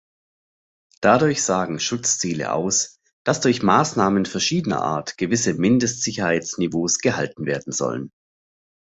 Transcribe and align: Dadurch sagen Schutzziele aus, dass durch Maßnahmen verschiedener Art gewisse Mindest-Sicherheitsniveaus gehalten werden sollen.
Dadurch 1.01 1.43
sagen 1.43 1.79
Schutzziele 1.79 2.53
aus, 2.53 2.97
dass 3.23 3.39
durch 3.39 3.61
Maßnahmen 3.61 4.25
verschiedener 4.25 4.81
Art 4.81 5.15
gewisse 5.15 5.53
Mindest-Sicherheitsniveaus 5.53 6.97
gehalten 6.97 7.45
werden 7.45 7.71
sollen. 7.71 8.09